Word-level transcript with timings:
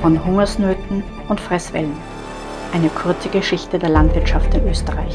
von 0.00 0.24
Hungersnöten 0.24 1.02
und 1.28 1.40
Fresswellen. 1.40 1.96
Eine 2.72 2.88
kurze 2.88 3.28
Geschichte 3.28 3.78
der 3.78 3.88
Landwirtschaft 3.88 4.54
in 4.54 4.68
Österreich 4.68 5.14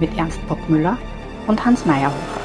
mit 0.00 0.16
Ernst 0.16 0.46
Bockmüller 0.46 0.98
und 1.46 1.64
Hans 1.64 1.84
Meyerhofer. 1.84 2.40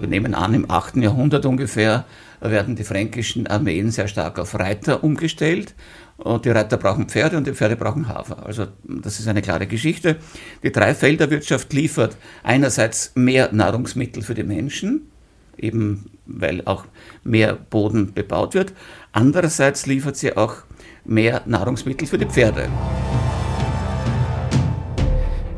Wir 0.00 0.08
nehmen 0.08 0.34
an, 0.34 0.54
im 0.54 0.70
8. 0.70 0.96
Jahrhundert 0.96 1.44
ungefähr 1.44 2.06
werden 2.40 2.74
die 2.74 2.84
fränkischen 2.84 3.46
Armeen 3.46 3.90
sehr 3.90 4.08
stark 4.08 4.38
auf 4.38 4.58
Reiter 4.58 5.04
umgestellt. 5.04 5.74
Und 6.16 6.44
die 6.44 6.50
Reiter 6.50 6.78
brauchen 6.78 7.06
Pferde 7.06 7.36
und 7.36 7.46
die 7.46 7.52
Pferde 7.52 7.76
brauchen 7.76 8.08
Hafer. 8.08 8.44
Also 8.44 8.66
das 8.84 9.20
ist 9.20 9.28
eine 9.28 9.42
klare 9.42 9.66
Geschichte. 9.66 10.16
Die 10.62 10.72
Dreifelderwirtschaft 10.72 11.72
liefert 11.72 12.16
einerseits 12.42 13.12
mehr 13.14 13.50
Nahrungsmittel 13.52 14.22
für 14.22 14.34
die 14.34 14.42
Menschen, 14.42 15.10
eben 15.56 16.10
weil 16.38 16.64
auch 16.64 16.84
mehr 17.24 17.54
Boden 17.54 18.12
bebaut 18.12 18.54
wird. 18.54 18.72
Andererseits 19.12 19.86
liefert 19.86 20.16
sie 20.16 20.36
auch 20.36 20.56
mehr 21.04 21.42
Nahrungsmittel 21.46 22.06
für 22.06 22.18
die 22.18 22.26
Pferde. 22.26 22.68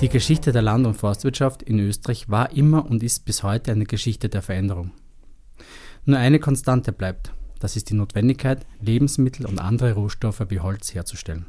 Die 0.00 0.08
Geschichte 0.08 0.50
der 0.50 0.62
Land- 0.62 0.86
und 0.86 0.94
Forstwirtschaft 0.94 1.62
in 1.62 1.78
Österreich 1.78 2.28
war 2.28 2.52
immer 2.52 2.84
und 2.90 3.02
ist 3.02 3.24
bis 3.24 3.42
heute 3.42 3.70
eine 3.70 3.84
Geschichte 3.84 4.28
der 4.28 4.42
Veränderung. 4.42 4.90
Nur 6.04 6.18
eine 6.18 6.40
Konstante 6.40 6.92
bleibt, 6.92 7.32
das 7.60 7.76
ist 7.76 7.90
die 7.90 7.94
Notwendigkeit, 7.94 8.66
Lebensmittel 8.80 9.46
und 9.46 9.60
andere 9.60 9.92
Rohstoffe 9.92 10.44
wie 10.48 10.58
Holz 10.58 10.94
herzustellen. 10.94 11.46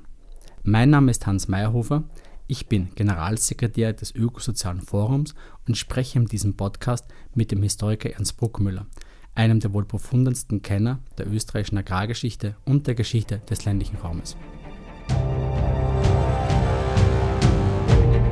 Mein 0.62 0.92
Name 0.92 1.10
ist 1.10 1.26
Hans 1.26 1.48
Meyerhofer, 1.48 2.04
ich 2.48 2.68
bin 2.68 2.90
Generalsekretär 2.96 3.94
des 3.94 4.14
Ökosozialen 4.14 4.82
Forums 4.82 5.34
und 5.68 5.78
spreche 5.78 6.20
in 6.20 6.26
diesem 6.26 6.56
Podcast 6.56 7.06
mit 7.34 7.52
dem 7.52 7.64
Historiker 7.64 8.10
Ernst 8.12 8.38
Bruckmüller, 8.38 8.86
einem 9.34 9.60
der 9.60 9.74
wohl 9.74 9.86
profundensten 9.86 10.62
Kenner 10.62 11.00
der 11.18 11.32
österreichischen 11.32 11.78
Agrargeschichte 11.78 12.56
und 12.66 12.88
der 12.88 12.96
Geschichte 12.96 13.42
des 13.50 13.64
ländlichen 13.66 13.98
Raumes. 13.98 14.36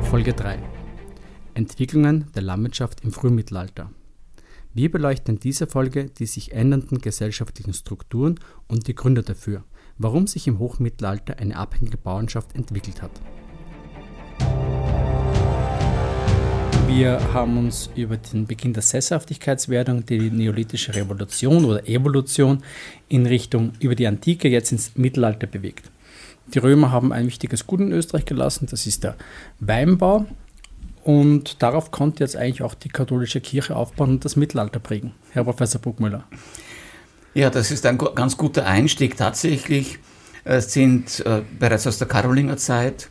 Folge 0.02 0.34
3 0.34 0.58
Entwicklungen 1.54 2.26
der 2.34 2.42
Landwirtschaft 2.42 3.02
im 3.02 3.12
Frühmittelalter. 3.12 3.90
Wir 4.74 4.90
beleuchten 4.90 5.36
in 5.36 5.40
dieser 5.40 5.66
Folge 5.66 6.06
die 6.06 6.26
sich 6.26 6.52
ändernden 6.52 6.98
gesellschaftlichen 6.98 7.72
Strukturen 7.72 8.38
und 8.68 8.88
die 8.88 8.94
Gründe 8.94 9.22
dafür, 9.22 9.64
warum 9.96 10.26
sich 10.26 10.46
im 10.46 10.58
Hochmittelalter 10.58 11.38
eine 11.38 11.56
abhängige 11.56 11.96
Bauernschaft 11.96 12.54
entwickelt 12.54 13.00
hat. 13.00 13.10
Wir 16.94 17.32
haben 17.32 17.56
uns 17.56 17.88
über 17.96 18.18
den 18.18 18.46
Beginn 18.46 18.74
der 18.74 18.82
Sesshaftigkeitswerdung, 18.82 20.04
die 20.04 20.30
neolithische 20.30 20.94
Revolution 20.94 21.64
oder 21.64 21.88
Evolution 21.88 22.62
in 23.08 23.24
Richtung 23.24 23.72
über 23.80 23.94
die 23.94 24.06
Antike 24.06 24.48
jetzt 24.48 24.72
ins 24.72 24.92
Mittelalter 24.94 25.46
bewegt. 25.46 25.90
Die 26.52 26.58
Römer 26.58 26.92
haben 26.92 27.10
ein 27.14 27.26
wichtiges 27.26 27.66
Gut 27.66 27.80
in 27.80 27.92
Österreich 27.92 28.26
gelassen, 28.26 28.68
das 28.70 28.86
ist 28.86 29.04
der 29.04 29.16
Weinbau. 29.58 30.26
Und 31.02 31.62
darauf 31.62 31.92
konnte 31.92 32.24
jetzt 32.24 32.36
eigentlich 32.36 32.62
auch 32.62 32.74
die 32.74 32.90
katholische 32.90 33.40
Kirche 33.40 33.74
aufbauen 33.74 34.10
und 34.10 34.24
das 34.26 34.36
Mittelalter 34.36 34.78
prägen. 34.78 35.12
Herr 35.30 35.44
Professor 35.44 35.80
Buckmüller. 35.80 36.24
Ja, 37.32 37.48
das 37.48 37.70
ist 37.70 37.86
ein 37.86 37.96
ganz 37.96 38.36
guter 38.36 38.66
Einstieg 38.66 39.16
tatsächlich. 39.16 39.98
Es 40.44 40.74
sind 40.74 41.24
äh, 41.24 41.40
bereits 41.58 41.86
aus 41.86 41.96
der 41.96 42.08
Karolingerzeit 42.08 43.08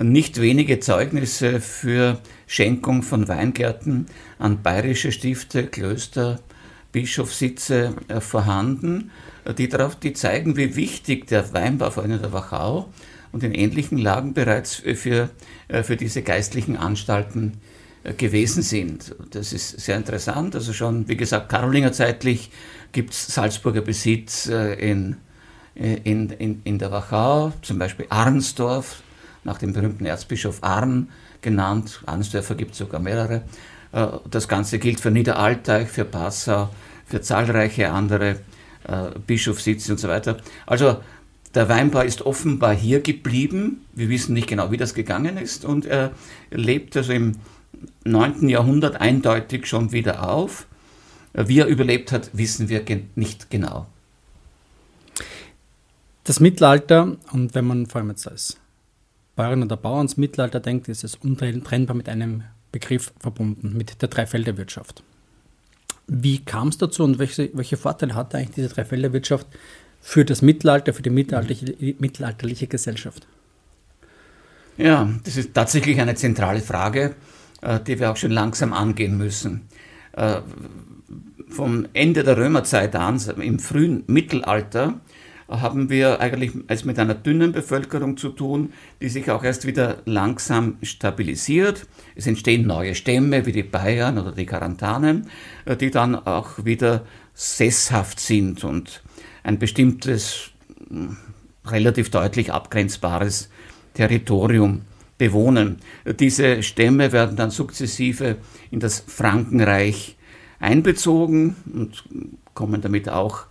nicht 0.00 0.40
wenige 0.40 0.80
Zeugnisse 0.80 1.60
für 1.60 2.18
Schenkung 2.46 3.02
von 3.02 3.28
Weingärten 3.28 4.06
an 4.38 4.62
bayerische 4.62 5.12
Stifte, 5.12 5.66
Klöster, 5.66 6.40
Bischofssitze 6.92 7.94
äh, 8.08 8.20
vorhanden 8.20 9.10
die, 9.58 9.68
darauf, 9.68 9.96
die 9.96 10.12
zeigen, 10.12 10.56
wie 10.56 10.76
wichtig 10.76 11.26
der 11.26 11.52
Weinbau, 11.52 11.90
vor 11.90 12.04
allem 12.04 12.20
der 12.20 12.32
Wachau 12.32 12.88
und 13.32 13.42
in 13.42 13.52
ähnlichen 13.52 13.98
Lagen 13.98 14.34
bereits 14.34 14.76
für, 14.76 15.30
äh, 15.68 15.82
für 15.82 15.96
diese 15.96 16.22
geistlichen 16.22 16.76
Anstalten 16.76 17.54
äh, 18.04 18.12
gewesen 18.14 18.62
sind. 18.62 19.14
Das 19.30 19.52
ist 19.52 19.80
sehr 19.80 19.96
interessant. 19.96 20.54
Also 20.54 20.72
schon, 20.72 21.08
wie 21.08 21.16
gesagt, 21.16 21.48
Karolingerzeitlich 21.48 22.50
gibt 22.92 23.12
es 23.12 23.26
Salzburger 23.26 23.80
Besitz 23.80 24.48
äh, 24.48 24.74
in, 24.74 25.16
in, 25.74 26.28
in, 26.30 26.60
in 26.64 26.78
der 26.78 26.90
Wachau, 26.92 27.52
zum 27.62 27.78
Beispiel 27.78 28.06
Arnsdorf, 28.10 29.02
nach 29.44 29.58
dem 29.58 29.72
berühmten 29.72 30.06
Erzbischof 30.06 30.58
Arn 30.62 31.08
genannt. 31.40 32.02
Arnsdörfer 32.06 32.54
gibt 32.54 32.72
es 32.72 32.78
sogar 32.78 33.00
mehrere. 33.00 33.42
Das 34.30 34.48
Ganze 34.48 34.78
gilt 34.78 35.00
für 35.00 35.10
Niederalteich, 35.10 35.88
für 35.88 36.04
Passau, 36.04 36.70
für 37.04 37.20
zahlreiche 37.20 37.90
andere 37.90 38.36
äh, 38.84 39.10
Bischofssitze 39.26 39.92
und 39.92 39.98
so 39.98 40.08
weiter. 40.08 40.38
Also 40.66 40.96
der 41.54 41.68
Weinbau 41.68 42.00
ist 42.00 42.22
offenbar 42.22 42.74
hier 42.74 43.00
geblieben. 43.00 43.84
Wir 43.92 44.08
wissen 44.08 44.32
nicht 44.32 44.48
genau, 44.48 44.70
wie 44.70 44.78
das 44.78 44.94
gegangen 44.94 45.36
ist. 45.36 45.64
Und 45.64 45.84
er 45.84 46.12
lebt 46.50 46.96
also 46.96 47.12
im 47.12 47.36
9. 48.04 48.48
Jahrhundert 48.48 49.00
eindeutig 49.00 49.66
schon 49.66 49.92
wieder 49.92 50.28
auf. 50.28 50.66
Wie 51.34 51.58
er 51.58 51.66
überlebt 51.66 52.12
hat, 52.12 52.30
wissen 52.32 52.68
wir 52.68 52.82
nicht 53.14 53.50
genau. 53.50 53.86
Das 56.24 56.40
Mittelalter, 56.40 57.16
und 57.32 57.54
wenn 57.54 57.66
man 57.66 57.86
vor 57.86 58.00
allem 58.00 58.10
jetzt 58.10 58.28
als 58.28 58.56
Bäuerin 59.36 59.62
oder 59.62 59.76
Bauer 59.76 59.98
ans 59.98 60.16
Mittelalter 60.16 60.60
denkt, 60.60 60.88
ist 60.88 61.04
es 61.04 61.16
untrennbar 61.16 61.96
mit 61.96 62.08
einem 62.08 62.44
Begriff 62.70 63.12
verbunden, 63.18 63.74
mit 63.76 64.00
der 64.02 64.08
Dreifelderwirtschaft. 64.08 65.02
Wie 66.06 66.38
kam 66.38 66.68
es 66.68 66.78
dazu 66.78 67.04
und 67.04 67.18
welche, 67.18 67.50
welche 67.54 67.76
Vorteile 67.76 68.14
hatte 68.14 68.38
eigentlich 68.38 68.54
diese 68.56 68.68
Dreifelderwirtschaft 68.68 69.46
für 70.00 70.24
das 70.24 70.42
Mittelalter, 70.42 70.92
für 70.92 71.02
die 71.02 71.10
mittelalterliche, 71.10 71.94
mittelalterliche 71.98 72.66
Gesellschaft? 72.66 73.26
Ja, 74.76 75.08
das 75.24 75.36
ist 75.36 75.54
tatsächlich 75.54 76.00
eine 76.00 76.14
zentrale 76.14 76.60
Frage, 76.60 77.14
äh, 77.60 77.78
die 77.80 78.00
wir 78.00 78.10
auch 78.10 78.16
schon 78.16 78.32
langsam 78.32 78.72
angehen 78.72 79.16
müssen. 79.16 79.68
Äh, 80.12 80.40
vom 81.48 81.86
Ende 81.92 82.24
der 82.24 82.36
Römerzeit 82.36 82.96
an, 82.96 83.20
im 83.40 83.58
frühen 83.58 84.04
Mittelalter, 84.06 85.00
haben 85.48 85.90
wir 85.90 86.20
eigentlich 86.20 86.52
als 86.68 86.84
mit 86.84 86.98
einer 86.98 87.14
dünnen 87.14 87.52
Bevölkerung 87.52 88.16
zu 88.16 88.30
tun, 88.30 88.72
die 89.00 89.08
sich 89.08 89.30
auch 89.30 89.44
erst 89.44 89.66
wieder 89.66 89.98
langsam 90.04 90.78
stabilisiert. 90.82 91.86
Es 92.14 92.26
entstehen 92.26 92.66
neue 92.66 92.94
Stämme 92.94 93.46
wie 93.46 93.52
die 93.52 93.62
Bayern 93.62 94.18
oder 94.18 94.32
die 94.32 94.46
Karantanen, 94.46 95.28
äh, 95.64 95.76
die 95.76 95.90
dann 95.90 96.14
auch 96.14 96.64
wieder 96.64 97.04
sesshaft 97.34 98.20
sind 98.20 98.64
und 98.64 99.02
ein 99.42 99.58
bestimmtes, 99.58 100.50
hm, 100.88 101.16
relativ 101.66 102.10
deutlich 102.10 102.52
abgrenzbares 102.52 103.48
Territorium 103.94 104.82
bewohnen. 105.18 105.76
Diese 106.18 106.62
Stämme 106.62 107.12
werden 107.12 107.36
dann 107.36 107.50
sukzessive 107.50 108.36
in 108.70 108.80
das 108.80 109.04
Frankenreich 109.06 110.16
einbezogen 110.58 111.56
und 111.72 112.04
kommen 112.54 112.80
damit 112.80 113.08
auch 113.08 113.44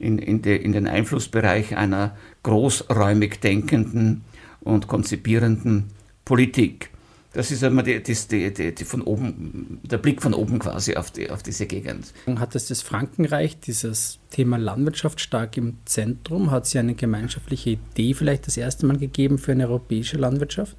in, 0.00 0.18
in, 0.18 0.42
de, 0.42 0.56
in 0.56 0.72
den 0.72 0.88
Einflussbereich 0.88 1.76
einer 1.76 2.16
großräumig 2.42 3.40
denkenden 3.40 4.24
und 4.60 4.88
konzipierenden 4.88 5.88
Politik. 6.24 6.90
Das 7.32 7.52
ist 7.52 7.62
einmal 7.62 7.84
die, 7.84 8.02
die, 8.02 8.50
die, 8.52 8.74
die, 8.74 8.84
von 8.84 9.02
oben, 9.02 9.78
der 9.84 9.98
Blick 9.98 10.20
von 10.20 10.34
oben 10.34 10.58
quasi 10.58 10.96
auf, 10.96 11.12
die, 11.12 11.30
auf 11.30 11.44
diese 11.44 11.66
Gegend. 11.66 12.12
Hat 12.26 12.56
es 12.56 12.66
das 12.66 12.82
Frankenreich, 12.82 13.60
dieses 13.60 14.18
Thema 14.30 14.58
Landwirtschaft 14.58 15.20
stark 15.20 15.56
im 15.56 15.76
Zentrum? 15.84 16.50
Hat 16.50 16.64
es 16.64 16.74
eine 16.74 16.94
gemeinschaftliche 16.94 17.70
Idee 17.70 18.14
vielleicht 18.14 18.48
das 18.48 18.56
erste 18.56 18.84
Mal 18.84 18.98
gegeben 18.98 19.38
für 19.38 19.52
eine 19.52 19.68
europäische 19.68 20.16
Landwirtschaft? 20.16 20.76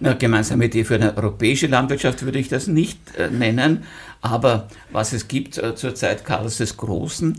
Eine 0.00 0.16
gemeinsame 0.16 0.64
Idee 0.66 0.84
für 0.84 0.94
eine 0.94 1.14
europäische 1.14 1.66
Landwirtschaft 1.66 2.24
würde 2.24 2.38
ich 2.38 2.48
das 2.48 2.66
nicht 2.66 2.98
äh, 3.18 3.28
nennen, 3.28 3.84
aber 4.22 4.68
was 4.92 5.12
es 5.12 5.28
gibt 5.28 5.58
äh, 5.58 5.74
zur 5.74 5.94
Zeit 5.94 6.24
Karls 6.24 6.56
des 6.56 6.78
Großen, 6.78 7.38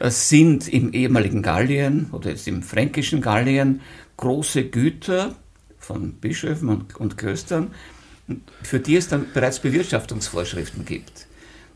sind 0.00 0.68
im 0.68 0.92
ehemaligen 0.92 1.42
Gallien 1.42 2.08
oder 2.12 2.30
jetzt 2.30 2.46
im 2.48 2.62
fränkischen 2.62 3.20
Gallien 3.20 3.80
große 4.16 4.64
Güter 4.64 5.34
von 5.78 6.12
Bischöfen 6.14 6.68
und, 6.68 6.96
und 6.96 7.16
Klöstern, 7.16 7.72
für 8.62 8.78
die 8.78 8.96
es 8.96 9.08
dann 9.08 9.26
bereits 9.32 9.60
Bewirtschaftungsvorschriften 9.60 10.84
gibt. 10.84 11.26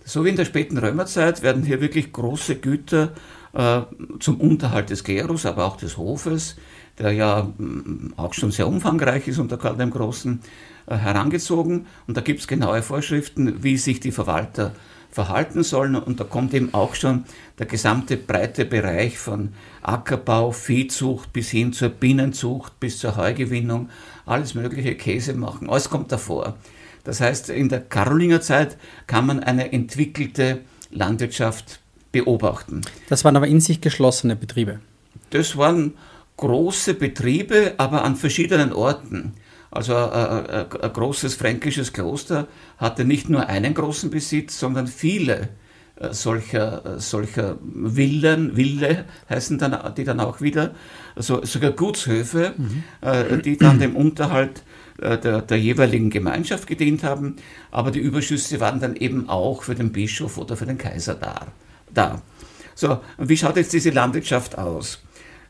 So 0.04 0.24
wie 0.24 0.30
in 0.30 0.36
der 0.36 0.44
späten 0.44 0.78
Römerzeit 0.78 1.42
werden 1.42 1.62
hier 1.62 1.80
wirklich 1.80 2.12
große 2.12 2.56
Güter 2.56 3.12
äh, 3.52 3.82
zum 4.18 4.40
Unterhalt 4.40 4.90
des 4.90 5.04
Klerus, 5.04 5.46
aber 5.46 5.64
auch 5.64 5.76
des 5.76 5.96
Hofes, 5.96 6.56
der 6.98 7.12
ja 7.12 7.52
mm, 7.56 8.14
auch 8.16 8.34
schon 8.34 8.50
sehr 8.50 8.66
umfangreich 8.66 9.28
ist 9.28 9.38
unter 9.38 9.56
Karl 9.56 9.76
dem 9.76 9.90
Großen, 9.90 10.40
äh, 10.86 10.96
herangezogen. 10.96 11.86
Und 12.06 12.16
da 12.16 12.20
gibt 12.20 12.40
es 12.40 12.48
genaue 12.48 12.82
Vorschriften, 12.82 13.62
wie 13.62 13.76
sich 13.76 14.00
die 14.00 14.12
Verwalter 14.12 14.74
verhalten 15.12 15.62
sollen. 15.62 15.94
Und 15.94 16.18
da 16.18 16.24
kommt 16.24 16.52
eben 16.54 16.74
auch 16.74 16.96
schon 16.96 17.24
der 17.58 17.66
gesamte 17.66 18.16
breite 18.16 18.64
Bereich 18.64 19.18
von 19.18 19.52
Ackerbau, 19.82 20.50
Viehzucht 20.50 21.32
bis 21.32 21.50
hin 21.50 21.72
zur 21.72 21.90
Bienenzucht, 21.90 22.80
bis 22.80 22.98
zur 22.98 23.16
Heugewinnung, 23.16 23.90
alles 24.26 24.54
mögliche 24.54 24.96
Käse 24.96 25.34
machen, 25.34 25.70
alles 25.70 25.88
kommt 25.88 26.10
davor. 26.10 26.56
Das 27.04 27.20
heißt, 27.20 27.50
in 27.50 27.68
der 27.68 27.80
Karolingerzeit 27.80 28.76
kann 29.06 29.26
man 29.26 29.40
eine 29.40 29.72
entwickelte 29.72 30.60
Landwirtschaft 30.90 31.80
beobachten. 32.12 32.82
Das 33.08 33.24
waren 33.24 33.36
aber 33.36 33.48
in 33.48 33.60
sich 33.60 33.80
geschlossene 33.80 34.36
Betriebe. 34.36 34.80
Das 35.30 35.56
waren 35.56 35.94
große 36.36 36.94
Betriebe, 36.94 37.74
aber 37.78 38.04
an 38.04 38.16
verschiedenen 38.16 38.72
Orten. 38.72 39.34
Also 39.72 39.96
ein, 39.96 40.46
ein, 40.46 40.66
ein 40.70 40.92
großes 40.92 41.34
fränkisches 41.34 41.92
Kloster 41.92 42.46
hatte 42.76 43.04
nicht 43.04 43.28
nur 43.28 43.48
einen 43.48 43.74
großen 43.74 44.10
Besitz, 44.10 44.60
sondern 44.60 44.86
viele 44.86 45.48
äh, 46.02 46.12
solcher, 46.14 46.96
äh, 46.96 47.00
solcher 47.00 47.58
Villen, 47.84 48.56
Ville 48.56 49.04
heißen 49.28 49.58
dann, 49.58 49.94
die 49.94 50.04
dann 50.04 50.20
auch 50.20 50.40
wieder, 50.40 50.74
also 51.14 51.44
sogar 51.44 51.72
Gutshöfe, 51.72 52.54
mhm. 52.56 52.82
Äh, 53.00 53.38
die 53.38 53.56
dann 53.56 53.78
dem 53.78 53.96
Unterhalt 53.96 54.62
der, 54.98 55.40
der, 55.40 55.58
jeweiligen 55.58 56.10
Gemeinschaft 56.10 56.66
gedient 56.68 57.02
haben, 57.02 57.36
aber 57.72 57.90
die 57.90 57.98
Überschüsse 57.98 58.60
waren 58.60 58.78
dann 58.78 58.94
eben 58.94 59.28
auch 59.28 59.64
für 59.64 59.74
den 59.74 59.90
Bischof 59.90 60.38
oder 60.38 60.54
für 60.54 60.66
den 60.66 60.78
Kaiser 60.78 61.14
da. 61.14 61.46
da. 61.92 62.22
So, 62.74 63.00
wie 63.18 63.36
schaut 63.36 63.56
jetzt 63.56 63.72
diese 63.72 63.90
Landwirtschaft 63.90 64.58
aus? 64.58 65.02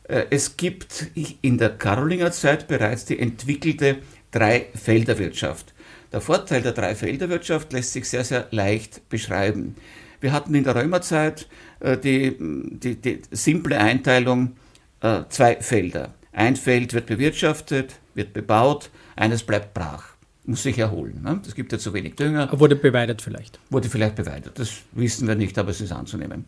Es 0.04 0.56
gibt 0.56 1.08
in 1.42 1.58
der 1.58 1.70
Karolingerzeit 1.70 2.66
bereits 2.66 3.04
die 3.04 3.18
entwickelte 3.18 3.98
Dreifelderwirtschaft. 4.32 5.72
Der 6.12 6.20
Vorteil 6.20 6.62
der 6.62 6.72
Dreifelderwirtschaft 6.72 7.72
lässt 7.72 7.92
sich 7.92 8.08
sehr, 8.08 8.24
sehr 8.24 8.48
leicht 8.50 9.08
beschreiben. 9.08 9.76
Wir 10.20 10.32
hatten 10.32 10.54
in 10.54 10.64
der 10.64 10.74
Römerzeit 10.74 11.46
äh, 11.80 11.96
die, 11.96 12.36
die, 12.38 12.96
die, 12.96 13.22
simple 13.30 13.78
Einteilung 13.78 14.56
äh, 15.00 15.22
zwei 15.28 15.56
Felder. 15.60 16.14
Ein 16.32 16.56
Feld 16.56 16.94
wird 16.94 17.06
bewirtschaftet, 17.06 17.94
wird 18.14 18.32
bebaut, 18.32 18.90
eines 19.16 19.42
bleibt 19.42 19.74
brach, 19.74 20.14
muss 20.44 20.62
sich 20.62 20.78
erholen. 20.78 21.20
Ne? 21.22 21.40
Das 21.44 21.54
gibt 21.54 21.72
ja 21.72 21.78
zu 21.78 21.92
wenig 21.92 22.14
Dünger. 22.14 22.48
Wurde 22.58 22.76
beweidet 22.76 23.20
vielleicht. 23.20 23.58
Wurde 23.70 23.88
vielleicht 23.88 24.16
beweidet, 24.16 24.58
das 24.58 24.70
wissen 24.92 25.28
wir 25.28 25.34
nicht, 25.34 25.58
aber 25.58 25.70
es 25.70 25.80
ist 25.80 25.92
anzunehmen. 25.92 26.44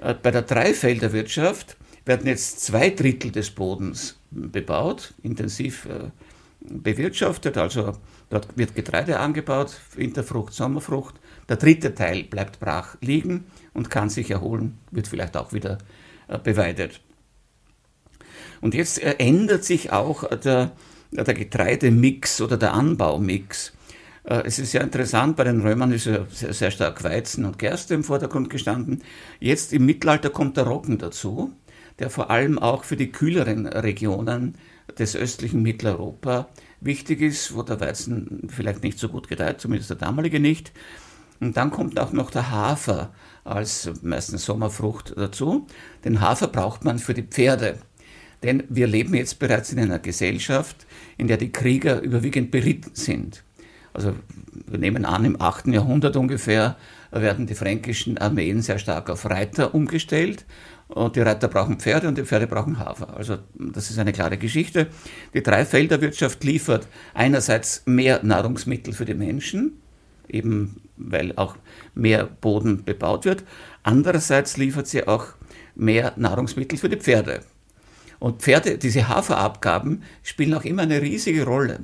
Äh, 0.00 0.14
bei 0.14 0.30
der 0.30 0.42
Dreifelderwirtschaft 0.42 1.76
werden 2.04 2.26
jetzt 2.26 2.60
zwei 2.60 2.90
Drittel 2.90 3.30
des 3.30 3.50
Bodens 3.50 4.18
bebaut, 4.30 5.14
intensiv 5.22 5.86
bewirtschaftet, 6.64 7.58
also 7.58 7.92
dort 8.30 8.56
wird 8.56 8.74
Getreide 8.74 9.20
angebaut, 9.20 9.80
Winterfrucht, 9.96 10.52
Sommerfrucht 10.52 11.20
der 11.48 11.56
dritte 11.56 11.94
Teil 11.94 12.24
bleibt 12.24 12.60
brach 12.60 12.96
liegen 13.00 13.46
und 13.72 13.90
kann 13.90 14.08
sich 14.08 14.30
erholen, 14.30 14.78
wird 14.90 15.08
vielleicht 15.08 15.36
auch 15.36 15.52
wieder 15.52 15.78
äh, 16.28 16.38
beweidet. 16.38 17.00
Und 18.60 18.74
jetzt 18.74 19.02
äh, 19.02 19.16
ändert 19.18 19.64
sich 19.64 19.92
auch 19.92 20.24
der, 20.38 20.72
der 21.10 21.34
Getreidemix 21.34 22.40
oder 22.40 22.56
der 22.56 22.72
Anbaumix. 22.72 23.72
Äh, 24.24 24.42
es 24.46 24.58
ist 24.58 24.72
ja 24.72 24.80
interessant, 24.80 25.36
bei 25.36 25.44
den 25.44 25.60
Römern 25.60 25.92
ist 25.92 26.06
ja 26.06 26.24
sehr, 26.30 26.54
sehr 26.54 26.70
stark 26.70 27.04
Weizen 27.04 27.44
und 27.44 27.58
Gerste 27.58 27.94
im 27.94 28.04
Vordergrund 28.04 28.48
gestanden. 28.48 29.02
Jetzt 29.38 29.72
im 29.72 29.84
Mittelalter 29.84 30.30
kommt 30.30 30.56
der 30.56 30.64
Roggen 30.64 30.96
dazu, 30.98 31.52
der 31.98 32.08
vor 32.08 32.30
allem 32.30 32.58
auch 32.58 32.84
für 32.84 32.96
die 32.96 33.12
kühleren 33.12 33.66
Regionen 33.66 34.56
des 34.98 35.16
östlichen 35.16 35.62
Mitteleuropa 35.62 36.48
wichtig 36.80 37.20
ist, 37.20 37.54
wo 37.54 37.62
der 37.62 37.80
Weizen 37.80 38.48
vielleicht 38.48 38.82
nicht 38.82 38.98
so 38.98 39.08
gut 39.08 39.28
gedeiht, 39.28 39.60
zumindest 39.60 39.90
der 39.90 39.96
damalige 39.96 40.40
nicht. 40.40 40.72
Und 41.40 41.56
dann 41.56 41.70
kommt 41.70 41.98
auch 41.98 42.12
noch 42.12 42.30
der 42.30 42.50
Hafer 42.50 43.12
als 43.44 43.90
meistens 44.02 44.44
Sommerfrucht 44.44 45.14
dazu. 45.16 45.66
Den 46.04 46.20
Hafer 46.20 46.48
braucht 46.48 46.84
man 46.84 46.98
für 46.98 47.14
die 47.14 47.22
Pferde. 47.22 47.78
Denn 48.42 48.64
wir 48.68 48.86
leben 48.86 49.14
jetzt 49.14 49.38
bereits 49.38 49.72
in 49.72 49.78
einer 49.78 49.98
Gesellschaft, 49.98 50.86
in 51.16 51.28
der 51.28 51.38
die 51.38 51.50
Krieger 51.50 52.00
überwiegend 52.02 52.50
beritten 52.50 52.90
sind. 52.94 53.42
Also 53.94 54.14
wir 54.66 54.78
nehmen 54.78 55.04
an, 55.04 55.24
im 55.24 55.40
8. 55.40 55.68
Jahrhundert 55.68 56.16
ungefähr 56.16 56.76
werden 57.22 57.46
die 57.46 57.54
fränkischen 57.54 58.18
Armeen 58.18 58.62
sehr 58.62 58.78
stark 58.78 59.10
auf 59.10 59.28
Reiter 59.28 59.74
umgestellt. 59.74 60.44
Und 60.88 61.16
die 61.16 61.20
Reiter 61.20 61.48
brauchen 61.48 61.78
Pferde 61.78 62.08
und 62.08 62.18
die 62.18 62.24
Pferde 62.24 62.46
brauchen 62.46 62.78
Hafer. 62.78 63.16
Also 63.16 63.38
das 63.54 63.90
ist 63.90 63.98
eine 63.98 64.12
klare 64.12 64.36
Geschichte. 64.36 64.88
Die 65.32 65.42
Dreifelderwirtschaft 65.42 66.44
liefert 66.44 66.86
einerseits 67.14 67.82
mehr 67.86 68.22
Nahrungsmittel 68.22 68.92
für 68.92 69.04
die 69.04 69.14
Menschen, 69.14 69.80
eben 70.28 70.82
weil 70.96 71.32
auch 71.36 71.56
mehr 71.94 72.24
Boden 72.24 72.84
bebaut 72.84 73.24
wird. 73.24 73.44
Andererseits 73.82 74.56
liefert 74.56 74.86
sie 74.86 75.08
auch 75.08 75.28
mehr 75.74 76.12
Nahrungsmittel 76.16 76.78
für 76.78 76.88
die 76.88 76.96
Pferde. 76.96 77.40
Und 78.20 78.42
Pferde, 78.42 78.78
diese 78.78 79.08
Haferabgaben 79.08 80.02
spielen 80.22 80.54
auch 80.54 80.64
immer 80.64 80.82
eine 80.82 81.02
riesige 81.02 81.44
Rolle. 81.44 81.80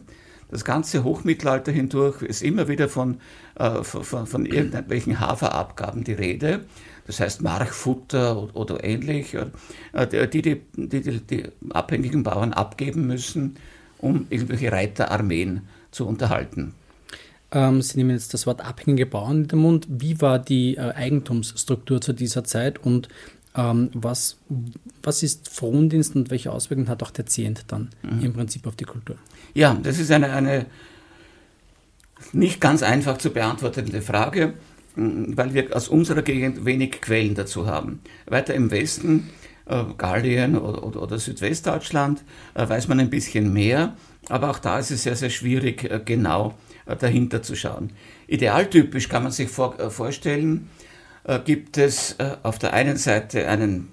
Das 0.50 0.64
ganze 0.64 1.04
Hochmittelalter 1.04 1.72
hindurch 1.72 2.22
ist 2.22 2.42
immer 2.42 2.68
wieder 2.68 2.88
von, 2.88 3.20
äh, 3.56 3.82
von, 3.82 4.26
von, 4.26 4.46
irgendwelchen 4.46 5.20
Haferabgaben 5.20 6.04
die 6.04 6.12
Rede. 6.12 6.64
Das 7.06 7.20
heißt 7.20 7.42
Marchfutter 7.42 8.40
oder, 8.42 8.56
oder 8.56 8.84
ähnlich, 8.84 9.34
äh, 9.34 10.28
die 10.28 10.42
die, 10.42 10.60
die 10.76 11.20
die, 11.20 11.44
abhängigen 11.70 12.22
Bauern 12.22 12.52
abgeben 12.52 13.06
müssen, 13.06 13.56
um 13.98 14.26
irgendwelche 14.30 14.72
Reiterarmeen 14.72 15.62
zu 15.90 16.06
unterhalten. 16.06 16.74
Ähm, 17.52 17.82
Sie 17.82 17.98
nehmen 17.98 18.10
jetzt 18.10 18.34
das 18.34 18.46
Wort 18.46 18.64
abhängige 18.64 19.06
Bauern 19.06 19.42
in 19.42 19.48
den 19.48 19.58
Mund. 19.58 19.86
Wie 19.88 20.20
war 20.20 20.38
die 20.38 20.76
äh, 20.76 20.92
Eigentumsstruktur 20.92 22.00
zu 22.00 22.12
dieser 22.12 22.44
Zeit 22.44 22.78
und 22.78 23.08
ähm, 23.56 23.90
was, 23.92 24.38
was 25.02 25.22
ist 25.22 25.48
Frondienst 25.48 26.14
und 26.14 26.30
welche 26.30 26.52
Auswirkungen 26.52 26.88
hat 26.88 27.02
auch 27.02 27.10
der 27.10 27.26
Zehnt 27.26 27.64
dann 27.68 27.90
mhm. 28.02 28.24
im 28.24 28.32
Prinzip 28.32 28.66
auf 28.66 28.76
die 28.76 28.84
Kultur? 28.84 29.16
Ja, 29.54 29.76
das 29.82 29.98
ist 29.98 30.10
eine, 30.10 30.32
eine 30.32 30.66
nicht 32.32 32.60
ganz 32.60 32.82
einfach 32.82 33.18
zu 33.18 33.30
beantwortende 33.30 34.02
Frage, 34.02 34.54
weil 34.96 35.54
wir 35.54 35.74
aus 35.74 35.88
unserer 35.88 36.22
Gegend 36.22 36.64
wenig 36.64 37.00
Quellen 37.00 37.34
dazu 37.34 37.66
haben. 37.66 38.00
Weiter 38.26 38.54
im 38.54 38.70
Westen, 38.70 39.30
äh, 39.66 39.84
Gallien 39.96 40.56
oder, 40.56 40.84
oder, 40.84 41.02
oder 41.02 41.18
Südwestdeutschland, 41.18 42.24
äh, 42.54 42.68
weiß 42.68 42.88
man 42.88 43.00
ein 43.00 43.10
bisschen 43.10 43.52
mehr, 43.52 43.96
aber 44.28 44.50
auch 44.50 44.58
da 44.58 44.78
ist 44.78 44.90
es 44.90 45.04
sehr, 45.04 45.16
sehr 45.16 45.30
schwierig, 45.30 45.84
äh, 45.84 46.00
genau 46.04 46.54
dahinter 46.98 47.40
zu 47.40 47.54
schauen. 47.54 47.92
Idealtypisch 48.26 49.08
kann 49.08 49.22
man 49.22 49.30
sich 49.30 49.48
vor, 49.48 49.90
vorstellen, 49.90 50.70
gibt 51.44 51.78
es 51.78 52.16
auf 52.42 52.58
der 52.58 52.72
einen 52.72 52.96
Seite 52.96 53.46
einen, 53.46 53.92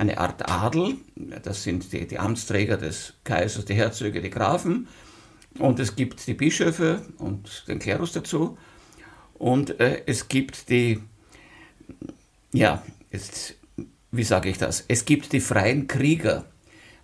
eine 0.00 0.16
Art 0.16 0.50
Adel, 0.50 0.96
das 1.42 1.62
sind 1.62 1.92
die, 1.92 2.06
die 2.06 2.18
Amtsträger 2.18 2.78
des 2.78 3.12
Kaisers, 3.22 3.66
die 3.66 3.74
Herzöge, 3.74 4.22
die 4.22 4.30
Grafen, 4.30 4.88
und 5.58 5.78
es 5.78 5.94
gibt 5.94 6.26
die 6.26 6.32
Bischöfe 6.32 7.02
und 7.18 7.64
den 7.68 7.78
Klerus 7.78 8.12
dazu, 8.12 8.56
und 9.34 9.78
äh, 9.78 10.02
es 10.06 10.28
gibt 10.28 10.70
die, 10.70 11.00
ja, 12.54 12.82
jetzt, 13.12 13.56
wie 14.10 14.24
sage 14.24 14.48
ich 14.48 14.56
das? 14.56 14.84
Es 14.88 15.04
gibt 15.04 15.34
die 15.34 15.40
freien 15.40 15.86
Krieger. 15.86 16.46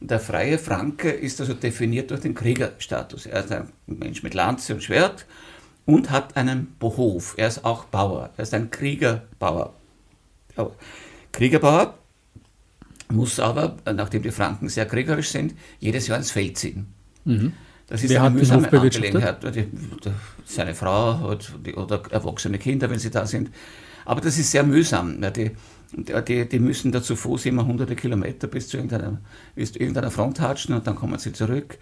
Der 0.00 0.20
freie 0.20 0.58
Franke 0.58 1.10
ist 1.10 1.38
also 1.40 1.52
definiert 1.52 2.10
durch 2.10 2.20
den 2.20 2.34
Kriegerstatus. 2.34 3.26
Er 3.26 3.44
ist 3.44 3.52
ein 3.52 3.72
Mensch 3.86 4.22
mit 4.22 4.32
Lanze 4.32 4.74
und 4.74 4.82
Schwert 4.82 5.26
und 5.84 6.10
hat 6.10 6.36
einen 6.36 6.76
Behof. 6.78 7.34
Er 7.36 7.48
ist 7.48 7.64
auch 7.64 7.84
Bauer. 7.84 8.30
Er 8.36 8.42
ist 8.42 8.54
ein 8.54 8.70
Kriegerbauer. 8.70 9.74
Kriegerbauer 11.32 11.94
muss 13.10 13.38
aber, 13.40 13.76
nachdem 13.94 14.22
die 14.22 14.30
Franken 14.30 14.68
sehr 14.68 14.86
kriegerisch 14.86 15.30
sind, 15.30 15.54
jedes 15.78 16.06
Jahr 16.08 16.18
ins 16.18 16.30
Feld 16.30 16.58
ziehen. 16.58 16.86
Mhm. 17.25 17.52
Das 17.86 18.02
ist 18.02 18.10
Wer 18.10 18.25
eine 18.25 18.34
mühsame 18.34 18.72
Angelegenheit. 18.72 19.38
Seine 20.44 20.75
Frau 20.75 21.36
oder 21.76 22.02
erwachsene 22.10 22.58
Kinder, 22.58 22.90
wenn 22.90 22.98
sie 22.98 23.10
da 23.10 23.26
sind. 23.26 23.50
Aber 24.04 24.20
das 24.20 24.38
ist 24.38 24.50
sehr 24.50 24.64
mühsam. 24.64 25.20
Die, 25.32 25.52
die, 25.92 26.48
die 26.48 26.58
müssen 26.58 26.90
da 26.90 27.02
zu 27.02 27.14
Fuß 27.14 27.46
immer 27.46 27.64
hunderte 27.64 27.94
Kilometer 27.94 28.48
bis 28.48 28.68
zu 28.68 28.76
irgendeiner, 28.76 29.20
bis 29.54 29.72
zu 29.72 29.78
irgendeiner 29.78 30.10
Front 30.10 30.40
hatschen 30.40 30.75
und 30.75 30.86
dann 30.86 30.96
kommen 30.96 31.18
sie 31.18 31.32
zurück. 31.32 31.78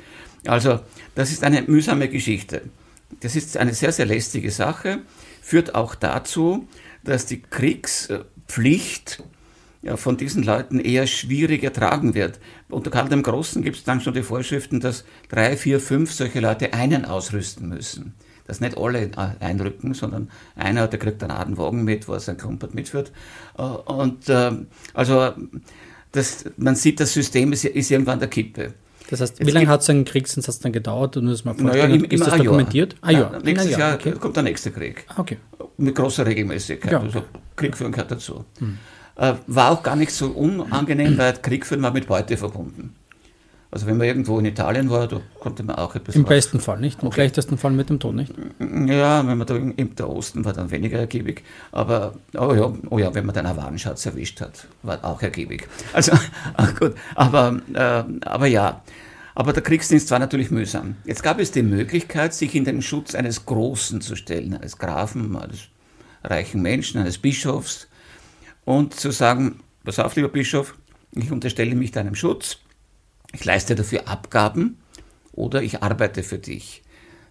Also 0.46 0.80
das 1.14 1.30
ist 1.32 1.42
eine 1.42 1.62
mühsame 1.62 2.08
Geschichte. 2.08 2.62
Das 3.20 3.34
ist 3.36 3.56
eine 3.56 3.72
sehr, 3.72 3.92
sehr 3.92 4.06
lästige 4.06 4.50
Sache, 4.50 5.02
führt 5.40 5.74
auch 5.74 5.94
dazu, 5.94 6.68
dass 7.02 7.26
die 7.26 7.40
Kriegspflicht 7.40 9.22
ja, 9.84 9.96
von 9.96 10.16
diesen 10.16 10.42
Leuten 10.42 10.80
eher 10.80 11.06
schwierig 11.06 11.62
ertragen 11.62 12.14
wird. 12.14 12.40
Unter 12.70 12.90
Karl 12.90 13.08
dem 13.08 13.22
Großen 13.22 13.62
gibt 13.62 13.76
es 13.76 13.84
dann 13.84 14.00
schon 14.00 14.14
die 14.14 14.22
Vorschriften, 14.22 14.80
dass 14.80 15.04
drei, 15.28 15.56
vier, 15.56 15.78
fünf 15.78 16.12
solche 16.12 16.40
Leute 16.40 16.72
einen 16.72 17.04
ausrüsten 17.04 17.68
müssen 17.68 18.14
dass 18.46 18.60
nicht 18.60 18.76
alle 18.76 19.10
einrücken, 19.40 19.94
sondern 19.94 20.30
einer, 20.54 20.86
der 20.86 20.98
kriegt 20.98 21.22
einen 21.22 21.32
Adenwagen 21.32 21.82
mit, 21.82 22.08
wo 22.08 22.12
er 22.12 22.20
sein 22.20 22.36
Klumpert 22.36 22.74
mitführt. 22.74 23.10
Äh, 23.56 23.62
und 23.62 24.28
äh, 24.28 24.52
also 24.92 25.32
das, 26.12 26.44
man 26.56 26.76
sieht, 26.76 27.00
das 27.00 27.12
System 27.12 27.52
ist, 27.52 27.64
ist 27.64 27.90
irgendwann 27.90 28.18
der 28.18 28.28
Kippe. 28.28 28.74
Das 29.10 29.20
heißt, 29.20 29.44
wie 29.44 29.50
lange 29.50 29.66
hat 29.66 29.82
so 29.82 29.92
ein 29.92 30.04
Kriegsinsatz 30.04 30.60
dann 30.60 30.72
gedauert? 30.72 31.16
Und 31.16 31.26
das 31.26 31.44
mal 31.44 31.54
naja, 31.54 31.84
im, 31.84 32.04
ist 32.04 32.26
das 32.26 32.36
dokumentiert? 32.36 32.96
Ah, 33.02 33.10
ja. 33.10 33.38
Nächstes 33.42 33.72
Jahr, 33.72 33.80
Jahr 33.80 33.94
okay. 33.94 34.12
kommt 34.12 34.36
der 34.36 34.42
nächste 34.44 34.70
Krieg. 34.70 35.06
Okay. 35.16 35.38
Mit 35.76 35.94
großer 35.94 36.24
Regelmäßigkeit. 36.24 36.92
Ja. 36.92 37.00
Also 37.00 37.22
Kriegführen 37.56 37.92
gehört 37.92 38.10
dazu. 38.10 38.44
Hm. 38.58 38.78
Äh, 39.16 39.34
war 39.46 39.70
auch 39.70 39.82
gar 39.82 39.96
nicht 39.96 40.12
so 40.12 40.26
unangenehm, 40.28 41.16
weil 41.18 41.34
Kriegführen 41.34 41.82
war 41.82 41.92
mit 41.92 42.06
Beute 42.06 42.36
verbunden. 42.36 42.94
Also 43.74 43.86
wenn 43.86 43.96
man 43.96 44.06
irgendwo 44.06 44.38
in 44.38 44.44
Italien 44.44 44.88
war, 44.88 45.08
da 45.08 45.20
konnte 45.40 45.64
man 45.64 45.74
auch 45.74 45.96
etwas. 45.96 46.14
Im 46.14 46.22
besten 46.22 46.60
Fall, 46.60 46.78
nicht? 46.78 47.02
Im 47.02 47.08
okay. 47.08 47.14
schlechtesten 47.14 47.58
Fall 47.58 47.72
mit 47.72 47.90
dem 47.90 47.98
Tod, 47.98 48.14
nicht? 48.14 48.32
Ja, 48.60 49.26
wenn 49.26 49.36
man 49.36 49.46
da 49.48 49.56
im 49.56 49.96
der 49.96 50.08
Osten 50.08 50.44
war, 50.44 50.52
dann 50.52 50.70
weniger 50.70 51.00
ergiebig. 51.00 51.42
Aber 51.72 52.14
oh 52.38 52.54
ja, 52.54 52.72
oh 52.90 52.98
ja, 53.00 53.12
wenn 53.16 53.26
man 53.26 53.34
dann 53.34 53.46
einen 53.46 53.56
Warenschatz 53.56 54.06
erwischt 54.06 54.40
hat, 54.40 54.68
war 54.84 55.04
auch 55.04 55.20
ergiebig. 55.22 55.66
Also 55.92 56.12
ach 56.56 56.74
gut, 56.78 56.94
aber, 57.16 57.60
äh, 57.72 58.04
aber 58.24 58.46
ja. 58.46 58.82
Aber 59.34 59.52
der 59.52 59.64
Kriegsdienst 59.64 60.08
war 60.12 60.20
natürlich 60.20 60.52
mühsam. 60.52 60.94
Jetzt 61.04 61.24
gab 61.24 61.40
es 61.40 61.50
die 61.50 61.64
Möglichkeit, 61.64 62.32
sich 62.32 62.54
in 62.54 62.64
den 62.64 62.80
Schutz 62.80 63.16
eines 63.16 63.44
Großen 63.44 64.00
zu 64.00 64.14
stellen, 64.14 64.54
eines 64.54 64.78
Grafen, 64.78 65.36
eines 65.36 65.62
reichen 66.22 66.62
Menschen, 66.62 67.00
eines 67.00 67.18
Bischofs 67.18 67.88
und 68.64 68.94
zu 68.94 69.10
sagen, 69.10 69.60
pass 69.84 69.98
auf, 69.98 70.16
lieber 70.16 70.28
Bischof, 70.28 70.74
ich 71.12 71.30
unterstelle 71.30 71.74
mich 71.74 71.92
deinem 71.92 72.14
Schutz, 72.14 72.58
ich 73.32 73.44
leiste 73.44 73.74
dafür 73.74 74.08
Abgaben 74.08 74.78
oder 75.32 75.62
ich 75.62 75.82
arbeite 75.82 76.22
für 76.22 76.38
dich. 76.38 76.82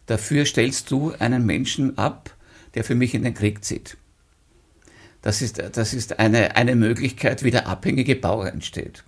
Dafür 0.05 0.45
stellst 0.45 0.91
du 0.91 1.13
einen 1.19 1.45
Menschen 1.45 1.97
ab, 1.97 2.35
der 2.75 2.83
für 2.83 2.95
mich 2.95 3.13
in 3.13 3.23
den 3.23 3.33
Krieg 3.33 3.63
zieht. 3.63 3.97
Das 5.21 5.41
ist, 5.41 5.63
das 5.71 5.93
ist 5.93 6.19
eine, 6.19 6.57
eine 6.57 6.75
Möglichkeit, 6.75 7.43
wie 7.43 7.51
der 7.51 7.67
abhängige 7.67 8.15
Bauer 8.15 8.47
entsteht. 8.47 9.05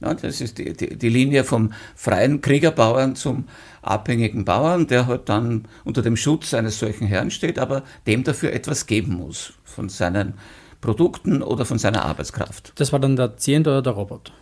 Ja, 0.00 0.12
das 0.12 0.42
ist 0.42 0.58
die, 0.58 0.74
die, 0.74 0.96
die, 0.96 1.08
Linie 1.08 1.42
vom 1.42 1.72
freien 1.94 2.42
Kriegerbauern 2.42 3.16
zum 3.16 3.48
abhängigen 3.80 4.44
Bauern, 4.44 4.86
der 4.86 5.06
halt 5.06 5.30
dann 5.30 5.66
unter 5.84 6.02
dem 6.02 6.18
Schutz 6.18 6.52
eines 6.52 6.78
solchen 6.78 7.06
Herrn 7.06 7.30
steht, 7.30 7.58
aber 7.58 7.82
dem 8.06 8.22
dafür 8.22 8.52
etwas 8.52 8.86
geben 8.86 9.14
muss 9.14 9.54
von 9.64 9.88
seinen 9.88 10.34
Produkten 10.80 11.42
oder 11.42 11.64
von 11.64 11.78
seiner 11.78 12.04
Arbeitskraft. 12.04 12.72
Das 12.76 12.92
war 12.92 13.00
dann 13.00 13.16
der 13.16 13.36
Zehent 13.36 13.66
oder 13.66 13.82
der 13.82 13.92
Robot? 13.92 14.32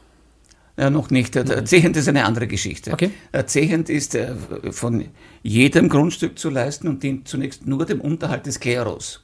Ja, 0.76 0.90
noch 0.90 1.10
nicht. 1.10 1.36
Der 1.36 1.64
Zehent 1.64 1.96
ist 1.96 2.08
eine 2.08 2.24
andere 2.24 2.48
Geschichte. 2.48 2.92
Okay. 2.92 3.10
Der 3.32 3.46
Zehent 3.46 3.88
ist 3.88 4.16
äh, 4.16 4.34
von 4.70 5.04
jedem 5.42 5.88
Grundstück 5.88 6.38
zu 6.38 6.50
leisten 6.50 6.88
und 6.88 7.02
dient 7.02 7.28
zunächst 7.28 7.66
nur 7.66 7.86
dem 7.86 8.00
Unterhalt 8.00 8.46
des 8.46 8.58
Klerus. 8.58 9.22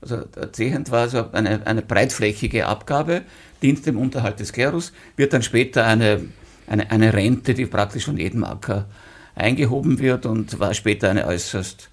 Also 0.00 0.22
der 0.22 0.52
Zehent 0.52 0.90
war 0.90 1.02
also 1.02 1.30
eine, 1.32 1.66
eine 1.66 1.82
breitflächige 1.82 2.66
Abgabe, 2.66 3.22
dient 3.62 3.84
dem 3.84 3.98
Unterhalt 3.98 4.40
des 4.40 4.52
Klerus, 4.52 4.92
wird 5.16 5.32
dann 5.32 5.42
später 5.42 5.86
eine, 5.86 6.22
eine, 6.66 6.90
eine 6.90 7.12
Rente, 7.12 7.54
die 7.54 7.66
praktisch 7.66 8.06
von 8.06 8.16
jedem 8.16 8.44
Acker 8.44 8.86
eingehoben 9.34 9.98
wird 9.98 10.26
und 10.26 10.58
war 10.60 10.74
später 10.74 11.10
eine 11.10 11.26
äußerst 11.26 11.90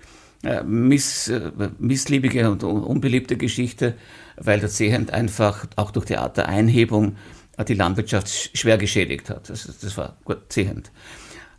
miss, 0.63 1.27
äh, 1.27 1.51
missliebige 1.79 2.49
und 2.49 2.63
unbeliebte 2.63 3.37
Geschichte, 3.37 3.95
weil 4.37 4.59
der 4.59 4.69
Zehent 4.69 5.11
einfach 5.11 5.67
auch 5.75 5.91
durch 5.91 6.05
die 6.05 6.17
Art 6.17 6.37
der 6.37 6.49
Einhebung 6.49 7.15
äh, 7.57 7.65
die 7.65 7.75
Landwirtschaft 7.75 8.57
schwer 8.57 8.77
geschädigt 8.77 9.29
hat. 9.29 9.49
Das, 9.49 9.65
das 9.79 9.97
war 9.97 10.17
gut. 10.23 10.37
Äh, 10.57 10.67